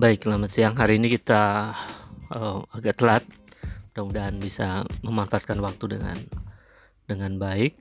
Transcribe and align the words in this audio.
Baik, 0.00 0.24
selamat 0.24 0.48
siang. 0.56 0.72
Hari 0.80 0.96
ini 0.96 1.12
kita 1.12 1.76
uh, 2.32 2.64
agak 2.72 2.96
telat. 2.96 3.20
Mudah-mudahan 3.92 4.40
bisa 4.40 4.80
memanfaatkan 5.04 5.60
waktu 5.60 6.00
dengan 6.00 6.16
dengan 7.04 7.36
baik. 7.36 7.76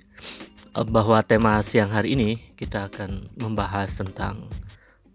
Uh, 0.76 0.84
bahwa 0.84 1.24
tema 1.24 1.64
siang 1.64 1.96
hari 1.96 2.20
ini 2.20 2.36
kita 2.60 2.92
akan 2.92 3.32
membahas 3.40 3.96
tentang 3.96 4.52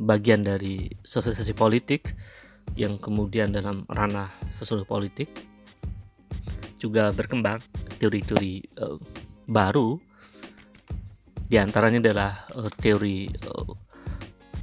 bagian 0.01 0.49
dari 0.49 0.89
sosialisasi 1.05 1.53
politik 1.53 2.17
yang 2.73 2.97
kemudian 2.97 3.53
dalam 3.53 3.85
ranah 3.85 4.33
sosial 4.49 4.89
politik 4.89 5.29
juga 6.81 7.13
berkembang 7.13 7.61
teori-teori 8.01 8.81
uh, 8.81 8.97
baru 9.45 10.01
di 11.53 11.61
antaranya 11.61 12.01
adalah 12.01 12.49
uh, 12.57 12.73
teori 12.81 13.29
uh, 13.29 13.77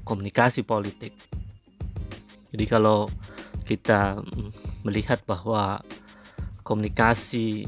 komunikasi 0.01 0.65
politik 0.65 1.30
jadi 2.51 2.65
kalau 2.67 3.07
kita 3.63 4.19
melihat 4.83 5.23
bahwa 5.23 5.79
komunikasi 6.67 7.65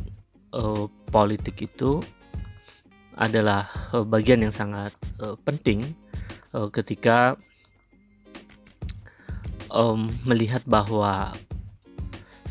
uh, 0.52 0.92
politik 1.10 1.66
itu 1.66 2.04
adalah 3.16 3.70
uh, 3.94 4.04
bagian 4.04 4.44
yang 4.44 4.54
sangat 4.54 4.92
uh, 5.22 5.38
penting 5.46 5.96
uh, 6.54 6.68
ketika 6.68 7.40
um, 9.74 10.10
melihat 10.28 10.62
bahwa 10.68 11.34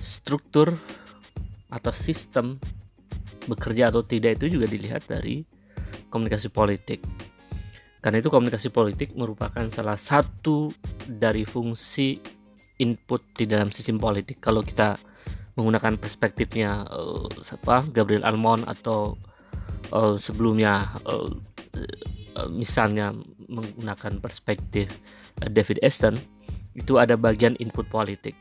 struktur 0.02 0.74
atau 1.70 1.92
sistem 1.94 2.58
bekerja 3.46 3.90
atau 3.90 4.02
tidak 4.04 4.38
itu 4.38 4.58
juga 4.58 4.66
dilihat 4.70 5.06
dari 5.06 5.46
komunikasi 6.12 6.52
politik. 6.52 7.00
Karena 8.02 8.18
itu 8.18 8.28
komunikasi 8.28 8.74
politik 8.74 9.14
merupakan 9.14 9.62
salah 9.70 9.94
satu 9.94 10.74
dari 11.06 11.46
fungsi 11.46 12.18
input 12.80 13.20
di 13.36 13.44
dalam 13.44 13.68
sistem 13.74 14.00
politik. 14.00 14.40
Kalau 14.40 14.64
kita 14.64 14.96
menggunakan 15.56 16.00
perspektifnya 16.00 16.88
uh, 16.88 17.28
apa 17.28 17.84
Gabriel 17.92 18.24
Almond 18.24 18.64
atau 18.64 19.20
uh, 19.92 20.16
sebelumnya 20.16 20.88
uh, 21.04 21.28
misalnya 22.48 23.12
menggunakan 23.52 24.16
perspektif 24.24 24.88
uh, 25.44 25.48
David 25.52 25.84
Easton 25.84 26.16
itu 26.72 26.96
ada 26.96 27.20
bagian 27.20 27.52
input 27.60 27.84
politik. 27.92 28.32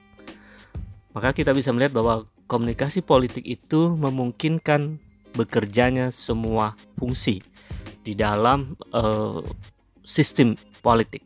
Maka 1.12 1.36
kita 1.36 1.52
bisa 1.52 1.76
melihat 1.76 2.00
bahwa 2.00 2.24
komunikasi 2.48 3.04
politik 3.04 3.44
itu 3.44 4.00
memungkinkan 4.00 4.96
bekerjanya 5.36 6.12
semua 6.12 6.80
fungsi 6.96 7.44
di 8.08 8.16
dalam 8.16 8.80
uh, 8.96 9.44
sistem 10.08 10.56
politik. 10.80 11.24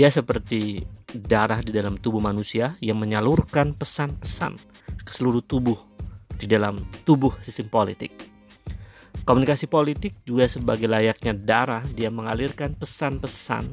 Dia 0.00 0.08
seperti 0.08 0.80
darah 1.14 1.60
di 1.62 1.74
dalam 1.74 1.98
tubuh 1.98 2.22
manusia 2.22 2.78
yang 2.78 2.98
menyalurkan 2.98 3.74
pesan-pesan 3.74 4.56
ke 5.02 5.10
seluruh 5.10 5.42
tubuh 5.42 5.76
di 6.38 6.46
dalam 6.46 6.86
tubuh 7.04 7.34
sistem 7.42 7.68
politik. 7.68 8.12
Komunikasi 9.26 9.68
politik 9.68 10.16
juga 10.24 10.48
sebagai 10.48 10.88
layaknya 10.88 11.36
darah, 11.36 11.84
dia 11.92 12.08
mengalirkan 12.08 12.72
pesan-pesan 12.72 13.68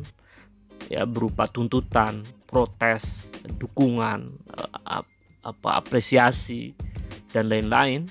ya 0.91 1.07
berupa 1.07 1.47
tuntutan, 1.47 2.23
protes, 2.47 3.31
dukungan, 3.55 4.27
eh, 4.57 5.03
apa 5.47 5.69
apresiasi 5.79 6.75
dan 7.31 7.47
lain-lain 7.47 8.03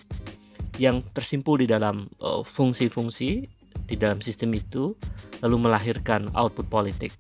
yang 0.80 1.04
tersimpul 1.12 1.60
di 1.60 1.69
dalam 1.69 2.08
eh, 2.08 2.42
fungsi-fungsi 2.44 3.30
di 3.86 3.94
dalam 3.94 4.19
sistem 4.24 4.56
itu 4.56 4.97
lalu 5.44 5.69
melahirkan 5.69 6.32
output 6.32 6.66
politik. 6.66 7.12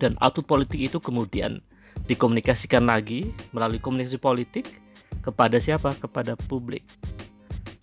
Dan 0.00 0.16
output 0.24 0.48
politik 0.48 0.80
itu 0.80 0.96
kemudian 0.96 1.60
dikomunikasikan 2.08 2.88
lagi 2.88 3.28
melalui 3.52 3.76
komunikasi 3.76 4.16
politik 4.16 4.80
kepada 5.20 5.60
siapa? 5.60 5.92
Kepada 6.00 6.40
publik, 6.48 6.88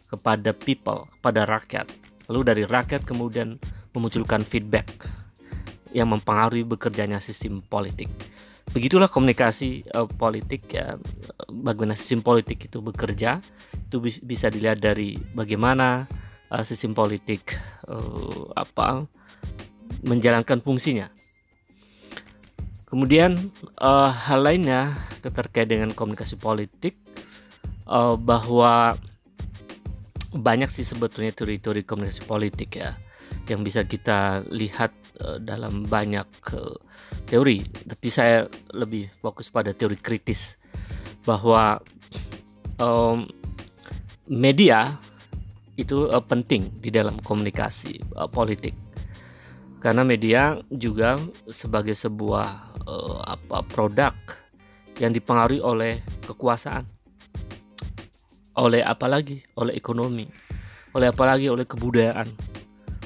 kepada 0.10 0.50
people, 0.58 1.06
kepada 1.22 1.46
rakyat. 1.46 1.86
Lalu 2.26 2.42
dari 2.42 2.64
rakyat 2.66 3.06
kemudian 3.06 3.62
memunculkan 3.94 4.42
feedback 4.42 4.90
yang 5.94 6.10
mempengaruhi 6.10 6.66
bekerjanya 6.66 7.22
sistem 7.22 7.62
politik. 7.62 8.10
Begitulah 8.74 9.08
komunikasi 9.08 9.88
uh, 9.96 10.10
politik 10.10 10.68
ya, 10.76 11.00
bagaimana 11.48 11.96
sistem 11.96 12.20
politik 12.20 12.68
itu 12.68 12.84
bekerja 12.84 13.40
itu 13.88 13.98
bisa 14.04 14.52
dilihat 14.52 14.84
dari 14.84 15.16
bagaimana 15.32 16.04
uh, 16.52 16.64
sistem 16.68 16.92
politik 16.92 17.56
uh, 17.88 18.52
apa 18.60 19.08
menjalankan 20.04 20.60
fungsinya. 20.60 21.08
Kemudian 22.88 23.52
uh, 23.84 24.08
hal 24.08 24.48
lainnya 24.48 24.96
terkait 25.20 25.68
dengan 25.68 25.92
komunikasi 25.92 26.40
politik 26.40 26.96
uh, 27.84 28.16
bahwa 28.16 28.96
banyak 30.32 30.72
sih 30.72 30.88
sebetulnya 30.88 31.36
teori-teori 31.36 31.84
komunikasi 31.84 32.24
politik 32.24 32.80
ya 32.80 32.96
yang 33.52 33.64
bisa 33.64 33.84
kita 33.84 34.48
lihat 34.48 34.96
uh, 35.20 35.36
dalam 35.36 35.84
banyak 35.84 36.28
uh, 36.56 36.80
teori. 37.28 37.68
Tapi 37.68 38.08
saya 38.08 38.48
lebih 38.72 39.12
fokus 39.20 39.52
pada 39.52 39.76
teori 39.76 40.00
kritis 40.00 40.56
bahwa 41.28 41.84
um, 42.80 43.28
media 44.32 44.96
itu 45.76 46.08
uh, 46.08 46.24
penting 46.24 46.80
di 46.80 46.88
dalam 46.88 47.20
komunikasi 47.20 48.00
uh, 48.16 48.32
politik 48.32 48.88
karena 49.78 50.02
media 50.02 50.58
juga 50.74 51.22
sebagai 51.54 51.94
sebuah 51.94 52.77
uh, 52.88 53.20
apa 53.28 53.62
produk 53.68 54.16
yang 54.98 55.14
dipengaruhi 55.14 55.62
oleh 55.62 56.02
kekuasaan 56.26 56.88
oleh 58.58 58.82
apa 58.82 59.06
lagi? 59.06 59.46
Oleh 59.54 59.78
ekonomi 59.78 60.26
oleh 60.98 61.14
apa 61.14 61.24
lagi? 61.30 61.46
Oleh 61.52 61.70
kebudayaan 61.70 62.26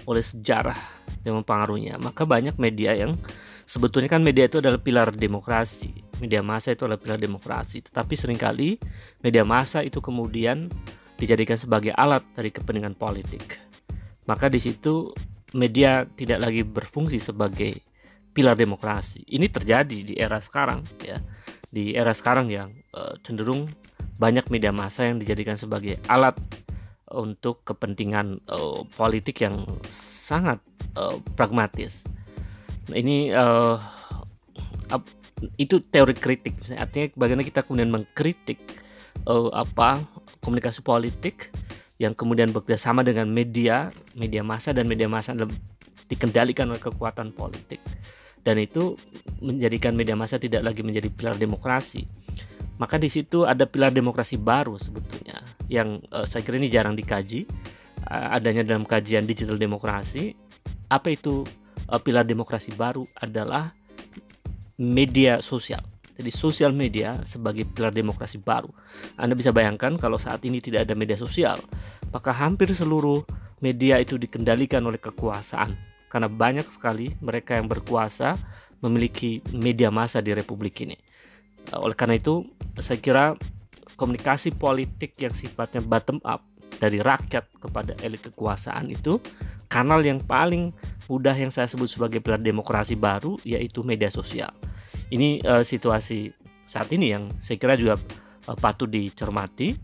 oleh 0.08 0.24
sejarah 0.24 0.80
yang 1.28 1.44
mempengaruhinya. 1.44 2.00
Maka 2.00 2.24
banyak 2.24 2.56
media 2.56 2.96
yang 2.96 3.20
sebetulnya 3.68 4.08
kan 4.08 4.24
media 4.24 4.48
itu 4.48 4.64
adalah 4.64 4.80
pilar 4.80 5.12
demokrasi. 5.12 5.92
Media 6.24 6.40
massa 6.40 6.72
itu 6.72 6.88
adalah 6.88 7.02
pilar 7.02 7.20
demokrasi. 7.20 7.84
Tetapi 7.84 8.14
sering 8.16 8.40
kali 8.40 8.80
media 9.20 9.44
massa 9.44 9.84
itu 9.84 10.00
kemudian 10.00 10.72
dijadikan 11.20 11.60
sebagai 11.60 11.92
alat 11.94 12.24
dari 12.34 12.50
kepentingan 12.50 12.96
politik. 12.96 13.60
Maka 14.26 14.48
di 14.48 14.64
situ 14.64 15.12
media 15.52 16.08
tidak 16.08 16.48
lagi 16.48 16.64
berfungsi 16.64 17.20
sebagai 17.20 17.76
pilar 18.32 18.56
demokrasi. 18.56 19.24
Ini 19.28 19.48
terjadi 19.52 19.98
di 20.08 20.14
era 20.16 20.40
sekarang 20.40 20.84
ya. 21.04 21.20
Di 21.72 21.96
era 21.96 22.12
sekarang 22.12 22.52
yang 22.52 22.72
uh, 22.96 23.16
cenderung 23.24 23.68
banyak 24.20 24.48
media 24.52 24.76
massa 24.76 25.08
yang 25.08 25.18
dijadikan 25.18 25.56
sebagai 25.56 26.00
alat 26.12 26.36
untuk 27.12 27.64
kepentingan 27.68 28.44
uh, 28.48 28.84
politik 28.96 29.44
yang 29.44 29.64
sangat 29.92 30.60
uh, 30.96 31.20
pragmatis. 31.36 32.08
Nah, 32.92 32.98
ini 33.00 33.32
uh, 33.32 33.80
itu 35.58 35.80
teori 35.80 36.16
kritik. 36.16 36.60
Artinya 36.76 37.08
bagaimana 37.16 37.44
kita 37.48 37.64
kemudian 37.64 37.92
mengkritik 37.92 38.60
uh, 39.28 39.52
apa 39.56 40.04
komunikasi 40.44 40.84
politik 40.84 41.52
yang 42.02 42.18
kemudian 42.18 42.50
bekerjasama 42.50 43.06
dengan 43.06 43.30
media, 43.30 43.94
media 44.18 44.42
massa 44.42 44.74
dan 44.74 44.90
media 44.90 45.06
massa 45.06 45.38
dikendalikan 46.12 46.68
oleh 46.68 46.84
kekuatan 46.84 47.32
politik. 47.32 47.80
Dan 48.42 48.60
itu 48.60 49.00
menjadikan 49.40 49.96
media 49.96 50.18
massa 50.18 50.36
tidak 50.36 50.68
lagi 50.68 50.84
menjadi 50.84 51.08
pilar 51.08 51.40
demokrasi. 51.40 52.04
Maka 52.76 52.98
di 53.00 53.08
situ 53.08 53.48
ada 53.48 53.64
pilar 53.70 53.94
demokrasi 53.94 54.36
baru 54.36 54.76
sebetulnya 54.76 55.40
yang 55.72 56.02
uh, 56.12 56.28
saya 56.28 56.44
kira 56.44 56.60
ini 56.60 56.68
jarang 56.68 56.98
dikaji. 56.98 57.48
Uh, 58.02 58.36
adanya 58.36 58.66
dalam 58.68 58.84
kajian 58.84 59.24
digital 59.24 59.56
demokrasi. 59.56 60.36
Apa 60.92 61.16
itu 61.16 61.48
uh, 61.88 62.02
pilar 62.02 62.28
demokrasi 62.28 62.76
baru 62.76 63.08
adalah 63.16 63.72
media 64.82 65.40
sosial 65.40 65.86
jadi 66.22 66.32
sosial 66.38 66.70
media 66.70 67.18
sebagai 67.26 67.66
pilar 67.66 67.90
demokrasi 67.90 68.38
baru. 68.38 68.70
Anda 69.18 69.34
bisa 69.34 69.50
bayangkan 69.50 69.98
kalau 69.98 70.22
saat 70.22 70.46
ini 70.46 70.62
tidak 70.62 70.86
ada 70.86 70.94
media 70.94 71.18
sosial, 71.18 71.58
maka 72.14 72.30
hampir 72.30 72.70
seluruh 72.70 73.26
media 73.58 73.98
itu 73.98 74.22
dikendalikan 74.22 74.86
oleh 74.86 75.02
kekuasaan. 75.02 75.91
Karena 76.12 76.28
banyak 76.28 76.68
sekali 76.68 77.16
mereka 77.24 77.56
yang 77.56 77.72
berkuasa 77.72 78.36
memiliki 78.84 79.40
media 79.56 79.88
massa 79.88 80.20
di 80.20 80.36
republik 80.36 80.84
ini. 80.84 81.00
Oleh 81.72 81.96
karena 81.96 82.20
itu, 82.20 82.44
saya 82.76 83.00
kira 83.00 83.40
komunikasi 83.96 84.52
politik 84.52 85.16
yang 85.22 85.32
sifatnya 85.32 85.80
bottom 85.80 86.20
up 86.28 86.44
dari 86.82 87.00
rakyat 87.00 87.48
kepada 87.62 87.96
elit 88.04 88.26
kekuasaan 88.28 88.90
itu 88.92 89.22
kanal 89.70 90.02
yang 90.02 90.20
paling 90.20 90.74
mudah 91.06 91.38
yang 91.38 91.54
saya 91.54 91.70
sebut 91.70 91.86
sebagai 91.86 92.20
pilar 92.20 92.42
demokrasi 92.42 92.98
baru 92.98 93.38
yaitu 93.46 93.86
media 93.86 94.10
sosial 94.10 94.50
ini 95.12 95.44
uh, 95.44 95.62
situasi 95.62 96.32
saat 96.64 96.88
ini 96.96 97.12
yang 97.12 97.28
saya 97.44 97.60
kira 97.60 97.76
juga 97.76 98.00
uh, 98.48 98.56
patut 98.56 98.88
dicermati. 98.88 99.76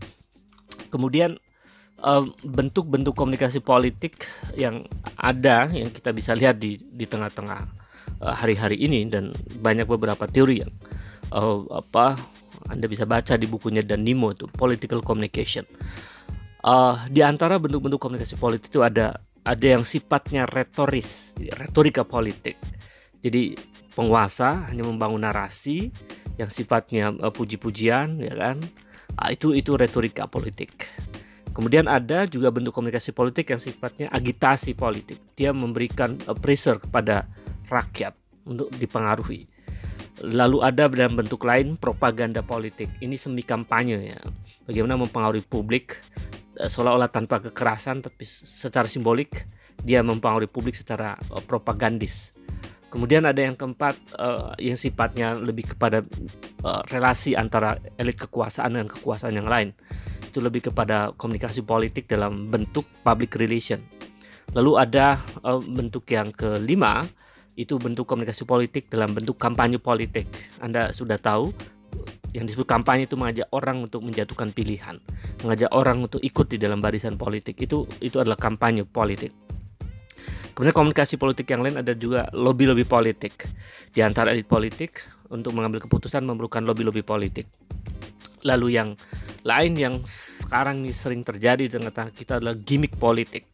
Kemudian 0.88 1.36
bentuk-bentuk 2.44 3.14
uh, 3.14 3.18
komunikasi 3.18 3.58
politik 3.58 4.22
yang 4.54 4.86
ada 5.18 5.66
yang 5.74 5.90
kita 5.90 6.14
bisa 6.14 6.32
lihat 6.32 6.62
di 6.62 6.78
di 6.78 7.04
tengah-tengah 7.10 7.66
hari-hari 8.18 8.82
ini 8.82 9.06
dan 9.06 9.30
banyak 9.62 9.86
beberapa 9.86 10.26
teori 10.26 10.62
yang 10.62 10.72
uh, 11.32 11.64
apa 11.72 12.18
Anda 12.68 12.90
bisa 12.90 13.08
baca 13.08 13.38
di 13.38 13.46
bukunya 13.48 13.80
dan 13.80 14.04
Nimo 14.04 14.34
itu 14.34 14.50
political 14.50 15.00
communication. 15.00 15.64
Uh, 16.58 16.98
di 17.08 17.22
antara 17.22 17.56
bentuk-bentuk 17.56 18.02
komunikasi 18.02 18.34
politik 18.34 18.68
itu 18.68 18.82
ada 18.82 19.14
ada 19.46 19.66
yang 19.66 19.86
sifatnya 19.86 20.44
retoris, 20.44 21.32
retorika 21.38 22.04
politik. 22.04 22.58
Jadi 23.22 23.56
penguasa 23.94 24.68
hanya 24.68 24.84
membangun 24.84 25.24
narasi 25.24 25.88
yang 26.36 26.50
sifatnya 26.52 27.14
uh, 27.14 27.32
puji-pujian, 27.32 28.20
ya 28.20 28.34
kan? 28.34 28.60
Uh, 29.16 29.30
itu 29.32 29.54
itu 29.56 29.78
retorika 29.78 30.28
politik. 30.28 30.90
Kemudian 31.58 31.90
ada 31.90 32.22
juga 32.30 32.54
bentuk 32.54 32.70
komunikasi 32.70 33.10
politik 33.10 33.50
yang 33.50 33.58
sifatnya 33.58 34.06
agitasi 34.14 34.78
politik. 34.78 35.18
Dia 35.34 35.50
memberikan 35.50 36.14
uh, 36.30 36.38
pressure 36.38 36.78
kepada 36.78 37.26
rakyat 37.66 38.14
untuk 38.46 38.70
dipengaruhi. 38.78 39.50
Lalu 40.22 40.62
ada 40.62 40.86
dalam 40.86 41.18
bentuk 41.18 41.42
lain 41.42 41.74
propaganda 41.74 42.46
politik. 42.46 42.86
Ini 43.02 43.18
semi 43.18 43.42
kampanye 43.42 44.14
ya. 44.14 44.22
Bagaimana 44.70 45.02
mempengaruhi 45.02 45.42
publik 45.42 45.98
eh, 46.62 46.70
seolah-olah 46.70 47.10
tanpa 47.10 47.42
kekerasan 47.42 48.06
tapi 48.06 48.22
secara 48.22 48.86
simbolik 48.86 49.42
dia 49.82 49.98
mempengaruhi 50.06 50.46
publik 50.46 50.78
secara 50.78 51.18
uh, 51.34 51.42
propagandis. 51.42 52.38
Kemudian 52.86 53.26
ada 53.26 53.36
yang 53.42 53.52
keempat 53.52 54.00
yang 54.56 54.72
sifatnya 54.72 55.36
lebih 55.36 55.76
kepada 55.76 56.00
relasi 56.88 57.36
antara 57.36 57.76
elit 58.00 58.16
kekuasaan 58.16 58.80
dengan 58.80 58.88
kekuasaan 58.88 59.36
yang 59.36 59.44
lain. 59.44 59.76
Itu 60.28 60.44
lebih 60.44 60.68
kepada 60.68 61.16
komunikasi 61.16 61.64
politik 61.64 62.04
dalam 62.04 62.52
bentuk 62.52 62.84
public 63.00 63.40
relation. 63.40 63.80
Lalu 64.52 64.72
ada 64.80 65.16
uh, 65.44 65.60
bentuk 65.60 66.08
yang 66.08 66.32
kelima 66.32 67.04
itu 67.58 67.74
bentuk 67.80 68.06
komunikasi 68.06 68.46
politik 68.46 68.86
dalam 68.92 69.16
bentuk 69.16 69.40
kampanye 69.40 69.82
politik. 69.82 70.28
Anda 70.62 70.94
sudah 70.94 71.18
tahu 71.18 71.50
yang 72.36 72.44
disebut 72.44 72.68
kampanye 72.68 73.08
itu 73.08 73.16
mengajak 73.16 73.48
orang 73.50 73.88
untuk 73.88 74.04
menjatuhkan 74.04 74.52
pilihan, 74.52 75.00
mengajak 75.42 75.72
orang 75.72 76.04
untuk 76.04 76.20
ikut 76.20 76.46
di 76.46 76.60
dalam 76.60 76.78
barisan 76.78 77.16
politik. 77.16 77.56
Itu 77.58 77.88
itu 77.98 78.20
adalah 78.20 78.36
kampanye 78.36 78.84
politik. 78.84 79.32
Kemudian 80.52 80.74
komunikasi 80.74 81.18
politik 81.22 81.46
yang 81.54 81.62
lain 81.62 81.78
ada 81.78 81.94
juga 81.94 82.26
lobby-lobby 82.34 82.82
politik. 82.82 83.46
Di 83.94 84.02
antara 84.02 84.34
elit 84.34 84.50
politik 84.50 85.02
untuk 85.30 85.54
mengambil 85.54 85.78
keputusan 85.82 86.26
memerlukan 86.26 86.66
lobby-lobby 86.66 87.06
politik. 87.06 87.46
Lalu 88.42 88.74
yang 88.74 88.98
lain 89.46 89.72
yang 89.78 89.94
sekarang 90.06 90.82
ini 90.82 90.94
sering 90.94 91.22
terjadi 91.22 91.66
di 91.66 91.72
tengah-tengah 91.72 92.12
kita 92.14 92.38
adalah 92.42 92.56
gimmick 92.58 92.96
politik. 92.98 93.46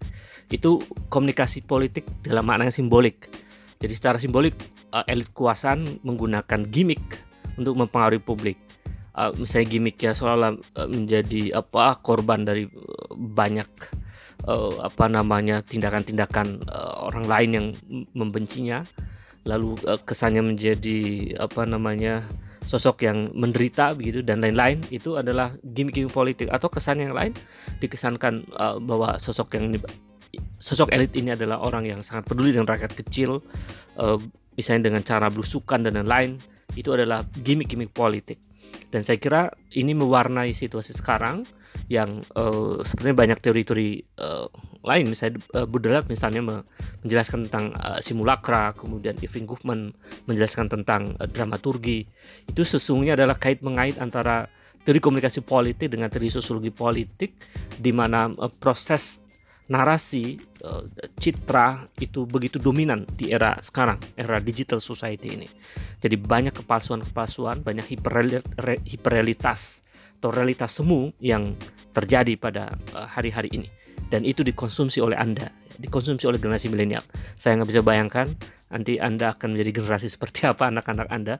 Itu 0.48 0.80
komunikasi 1.08 1.64
politik 1.64 2.04
dalam 2.24 2.44
makna 2.44 2.68
simbolik 2.68 3.28
jadi 3.84 3.92
secara 3.92 4.16
simbolik 4.16 4.56
uh, 4.96 5.04
elit 5.04 5.28
kekuasaan 5.28 6.00
menggunakan 6.00 6.64
gimmick 6.72 7.04
untuk 7.60 7.76
mempengaruhi 7.76 8.24
publik. 8.24 8.56
Uh, 9.12 9.28
misalnya 9.36 9.76
gimmicknya 9.76 10.16
seolah-olah 10.16 10.56
uh, 10.56 10.88
menjadi 10.88 11.60
apa 11.60 12.00
korban 12.00 12.48
dari 12.48 12.64
banyak 13.12 13.68
uh, 14.48 14.88
apa 14.88 15.04
namanya 15.12 15.60
tindakan-tindakan 15.60 16.64
uh, 16.64 17.12
orang 17.12 17.28
lain 17.28 17.50
yang 17.52 17.66
membencinya, 18.16 18.88
lalu 19.44 19.76
uh, 19.84 20.00
kesannya 20.00 20.40
menjadi 20.40 20.98
apa 21.36 21.68
namanya 21.68 22.24
sosok 22.64 23.04
yang 23.04 23.30
menderita 23.36 23.92
begitu 23.92 24.24
dan 24.24 24.40
lain-lain 24.40 24.80
itu 24.88 25.20
adalah 25.20 25.52
gimmick-gimmick 25.60 26.12
politik 26.12 26.48
atau 26.48 26.72
kesan 26.72 27.00
yang 27.04 27.12
lain 27.12 27.36
dikesankan 27.80 28.48
uh, 28.56 28.76
bahwa 28.80 29.20
sosok 29.20 29.56
yang 29.56 29.76
sosok 30.58 30.90
elit 30.94 31.12
ini 31.14 31.34
adalah 31.34 31.62
orang 31.62 31.86
yang 31.86 32.00
sangat 32.00 32.26
peduli 32.30 32.54
dengan 32.54 32.68
rakyat 32.72 32.92
kecil, 32.96 33.42
uh, 34.00 34.18
misalnya 34.58 34.90
dengan 34.90 35.02
cara 35.04 35.30
belusukan 35.30 35.84
dan 35.84 35.94
lain-lain, 36.02 36.40
itu 36.74 36.90
adalah 36.94 37.22
gimmick-gimmick 37.38 37.94
politik. 37.94 38.40
Dan 38.90 39.06
saya 39.06 39.18
kira 39.18 39.50
ini 39.74 39.94
mewarnai 39.94 40.54
situasi 40.54 40.94
sekarang 40.94 41.46
yang 41.90 42.22
uh, 42.34 42.80
sebenarnya 42.82 43.16
banyak 43.16 43.38
teori-teori 43.42 43.90
uh, 44.22 44.48
lain, 44.84 45.08
misalnya 45.08 45.40
uh, 45.56 45.66
Buderat 45.66 46.06
misalnya 46.06 46.64
menjelaskan 47.02 47.48
tentang 47.48 47.72
uh, 47.74 47.98
simulakra, 48.04 48.76
kemudian 48.76 49.16
Irving 49.18 49.48
Goffman 49.48 49.96
menjelaskan 50.28 50.68
tentang 50.68 51.16
uh, 51.16 51.26
dramaturgi. 51.26 52.04
Itu 52.44 52.62
sesungguhnya 52.62 53.16
adalah 53.16 53.40
kait 53.40 53.64
mengait 53.64 53.96
antara 53.96 54.46
teori 54.84 55.00
komunikasi 55.00 55.40
politik 55.40 55.88
dengan 55.88 56.12
teori 56.12 56.28
sosiologi 56.28 56.68
politik, 56.68 57.34
di 57.80 57.90
mana 57.90 58.28
uh, 58.28 58.52
proses 58.60 59.24
narasi 59.64 60.36
uh, 60.60 60.84
citra 61.16 61.88
itu 61.96 62.28
begitu 62.28 62.60
dominan 62.60 63.08
di 63.16 63.32
era 63.32 63.56
sekarang, 63.64 63.96
era 64.12 64.36
digital 64.36 64.84
society 64.84 65.40
ini. 65.40 65.48
Jadi 66.04 66.20
banyak 66.20 66.52
kepalsuan-kepalsuan, 66.52 67.64
banyak 67.64 67.88
hiperrealitas 68.84 69.80
atau 70.20 70.28
realitas 70.28 70.72
semu 70.72 71.12
yang 71.20 71.52
terjadi 71.92 72.32
pada 72.40 72.72
eh, 72.72 73.08
hari-hari 73.12 73.52
ini. 73.52 73.68
Dan 74.14 74.22
itu 74.22 74.46
dikonsumsi 74.46 75.02
oleh 75.02 75.18
Anda, 75.18 75.50
dikonsumsi 75.74 76.30
oleh 76.30 76.38
generasi 76.38 76.70
milenial. 76.70 77.02
Saya 77.34 77.58
nggak 77.58 77.66
bisa 77.74 77.82
bayangkan 77.82 78.30
nanti 78.70 79.02
Anda 79.02 79.34
akan 79.34 79.58
menjadi 79.58 79.82
generasi 79.82 80.06
seperti 80.06 80.46
apa 80.46 80.70
anak-anak 80.70 81.10
Anda. 81.10 81.34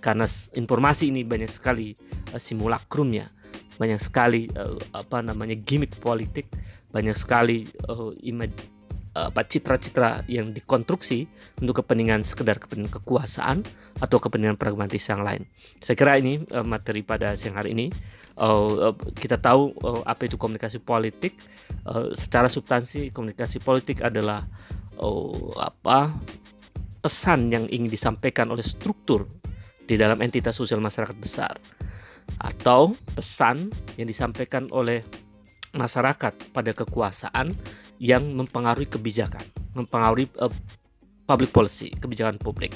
Karena 0.00 0.24
informasi 0.56 1.12
ini 1.12 1.28
banyak 1.28 1.52
sekali 1.52 1.92
uh, 2.32 2.40
simulakrumnya, 2.40 3.28
banyak 3.76 4.00
sekali 4.00 4.48
uh, 4.56 4.80
apa 4.96 5.20
namanya 5.20 5.60
gimmick 5.60 5.92
politik. 6.00 6.48
Banyak 6.88 7.20
sekali 7.20 7.68
uh, 7.84 8.16
apa 9.16 9.48
citra-citra 9.48 10.28
yang 10.28 10.52
dikonstruksi 10.52 11.24
untuk 11.64 11.80
kepentingan 11.80 12.20
sekedar 12.28 12.60
kepentingan 12.60 12.92
kekuasaan 13.00 13.64
atau 13.96 14.20
kepentingan 14.20 14.60
pragmatis 14.60 15.08
yang 15.08 15.24
lain. 15.24 15.48
Saya 15.80 15.96
kira 15.96 16.20
ini 16.20 16.44
uh, 16.52 16.66
materi 16.66 17.00
pada 17.00 17.32
siang 17.32 17.56
hari 17.56 17.72
ini. 17.72 17.88
Uh, 18.36 18.92
kita 19.16 19.40
tahu 19.40 19.72
uh, 19.80 20.04
apa 20.04 20.28
itu 20.28 20.36
komunikasi 20.36 20.84
politik. 20.84 21.32
Uh, 21.88 22.12
secara 22.12 22.52
substansi 22.52 23.08
komunikasi 23.08 23.64
politik 23.64 24.04
adalah 24.04 24.44
uh, 25.00 25.56
apa 25.56 26.12
pesan 27.00 27.48
yang 27.48 27.64
ingin 27.72 27.88
disampaikan 27.88 28.52
oleh 28.52 28.66
struktur 28.66 29.24
di 29.86 29.94
dalam 29.94 30.18
entitas 30.20 30.58
sosial 30.58 30.82
masyarakat 30.82 31.16
besar 31.16 31.54
atau 32.42 32.92
pesan 33.14 33.70
yang 33.94 34.10
disampaikan 34.10 34.66
oleh 34.74 35.06
masyarakat 35.76 36.50
pada 36.50 36.72
kekuasaan 36.74 37.54
yang 38.02 38.24
mempengaruhi 38.34 38.88
kebijakan, 38.88 39.42
mempengaruhi 39.72 40.28
uh, 40.40 40.52
public 41.26 41.50
policy, 41.50 41.92
kebijakan 41.96 42.38
publik. 42.38 42.72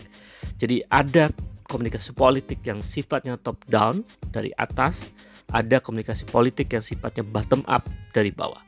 Jadi 0.59 0.83
ada 0.91 1.31
komunikasi 1.69 2.13
politik 2.13 2.61
yang 2.67 2.83
sifatnya 2.83 3.39
top 3.39 3.63
down 3.71 4.03
dari 4.35 4.51
atas, 4.59 5.07
ada 5.51 5.79
komunikasi 5.79 6.27
politik 6.27 6.73
yang 6.75 6.83
sifatnya 6.83 7.23
bottom 7.23 7.63
up 7.71 7.87
dari 8.11 8.35
bawah. 8.35 8.61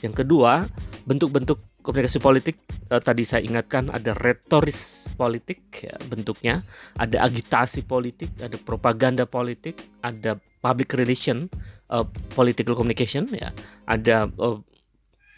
Yang 0.00 0.24
kedua, 0.24 0.64
bentuk-bentuk 1.04 1.60
komunikasi 1.84 2.18
politik 2.18 2.56
uh, 2.90 2.98
tadi 2.98 3.22
saya 3.22 3.44
ingatkan 3.44 3.92
ada 3.92 4.16
retoris 4.16 5.06
politik 5.14 5.68
ya, 5.84 5.96
bentuknya, 6.08 6.64
ada 6.96 7.24
agitasi 7.24 7.84
politik, 7.84 8.32
ada 8.40 8.56
propaganda 8.58 9.24
politik, 9.28 9.78
ada 10.00 10.36
public 10.66 10.98
relation 10.98 11.46
uh, 11.90 12.02
political 12.34 12.74
communication 12.74 13.30
ya 13.30 13.54
ada 13.86 14.26
uh, 14.42 14.58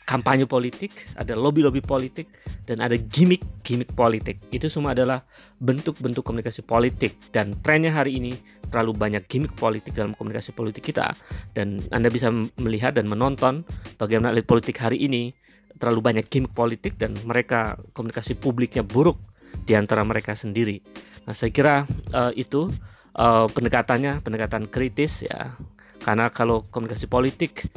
kampanye 0.08 0.48
politik 0.48 1.12
ada 1.20 1.36
lobby 1.36 1.60
lobby 1.60 1.84
politik 1.84 2.32
dan 2.64 2.80
ada 2.80 2.96
gimmick 2.96 3.44
gimmick 3.60 3.92
politik. 3.92 4.40
Itu 4.48 4.72
semua 4.72 4.96
adalah 4.96 5.20
bentuk-bentuk 5.60 6.24
komunikasi 6.24 6.64
politik. 6.64 7.20
Dan 7.28 7.60
trennya 7.60 7.92
hari 7.92 8.16
ini 8.16 8.32
terlalu 8.72 8.96
banyak 8.96 9.28
gimmick 9.28 9.52
politik 9.52 9.92
dalam 9.92 10.16
komunikasi 10.16 10.56
politik 10.56 10.88
kita. 10.88 11.12
Dan 11.52 11.84
anda 11.92 12.08
bisa 12.08 12.32
melihat 12.56 12.96
dan 12.96 13.04
menonton 13.04 13.68
bagaimana 14.00 14.32
elit 14.32 14.48
politik 14.48 14.80
hari 14.80 15.04
ini 15.04 15.36
terlalu 15.76 16.00
banyak 16.00 16.24
gimmick 16.32 16.56
politik 16.56 16.96
dan 16.96 17.12
mereka 17.28 17.76
komunikasi 17.92 18.40
publiknya 18.40 18.80
buruk 18.80 19.20
di 19.68 19.76
antara 19.76 20.00
mereka 20.08 20.32
sendiri. 20.32 20.80
Nah 21.28 21.36
saya 21.36 21.52
kira 21.52 21.84
uh, 22.16 22.32
itu 22.32 22.72
uh, 23.12 23.46
pendekatannya 23.52 24.24
pendekatan 24.24 24.72
kritis 24.72 25.28
ya. 25.28 25.52
Karena 26.00 26.32
kalau 26.32 26.64
komunikasi 26.72 27.04
politik 27.04 27.68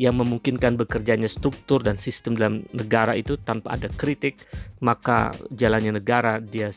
yang 0.00 0.16
memungkinkan 0.16 0.80
bekerjanya 0.80 1.28
struktur 1.28 1.84
dan 1.84 2.00
sistem 2.00 2.32
dalam 2.32 2.64
negara 2.72 3.12
itu 3.12 3.36
tanpa 3.36 3.76
ada 3.76 3.92
kritik, 3.92 4.40
maka 4.80 5.36
jalannya 5.52 6.00
negara 6.00 6.40
dia 6.40 6.72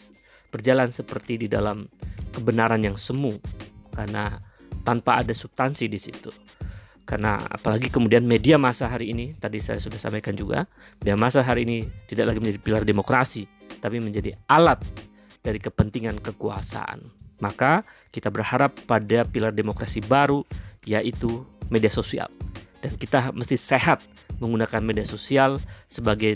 berjalan 0.52 0.92
seperti 0.92 1.40
di 1.40 1.48
dalam 1.48 1.88
kebenaran 2.36 2.84
yang 2.84 3.00
semu 3.00 3.40
karena 3.96 4.44
tanpa 4.84 5.24
ada 5.24 5.32
substansi 5.32 5.88
di 5.88 5.96
situ. 5.96 6.36
Karena 7.08 7.40
apalagi 7.40 7.88
kemudian 7.88 8.28
media 8.28 8.60
masa 8.60 8.92
hari 8.92 9.16
ini 9.16 9.40
tadi 9.40 9.64
saya 9.64 9.80
sudah 9.80 10.00
sampaikan 10.00 10.36
juga, 10.36 10.68
media 11.00 11.16
masa 11.16 11.48
hari 11.48 11.64
ini 11.64 11.88
tidak 12.12 12.36
lagi 12.36 12.40
menjadi 12.44 12.60
pilar 12.60 12.84
demokrasi, 12.84 13.48
tapi 13.80 14.04
menjadi 14.04 14.36
alat 14.52 14.84
dari 15.40 15.64
kepentingan 15.64 16.20
kekuasaan. 16.20 17.00
Maka 17.40 17.88
kita 18.12 18.28
berharap 18.28 18.76
pada 18.84 19.24
pilar 19.24 19.56
demokrasi 19.56 20.04
baru 20.04 20.44
yaitu 20.84 21.48
media 21.72 21.92
sosial. 21.92 22.28
Dan 22.84 23.00
kita 23.00 23.32
mesti 23.32 23.56
sehat 23.56 24.04
menggunakan 24.44 24.84
media 24.84 25.08
sosial 25.08 25.64
sebagai 25.88 26.36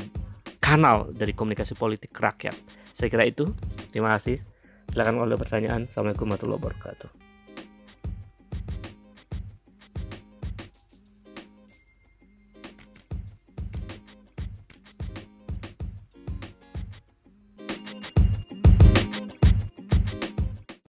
kanal 0.63 1.11
dari 1.11 1.35
komunikasi 1.35 1.75
politik 1.75 2.15
rakyat. 2.15 2.55
Saya 2.95 3.11
kira 3.11 3.27
itu. 3.27 3.51
Terima 3.91 4.15
kasih. 4.15 4.39
Silakan 4.87 5.19
kalau 5.19 5.27
ada 5.27 5.35
pertanyaan. 5.35 5.91
Assalamualaikum 5.91 6.31
warahmatullahi 6.31 6.61
wabarakatuh. 6.63 7.26